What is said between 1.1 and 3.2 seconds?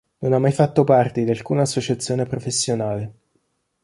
di alcuna associazione professionale.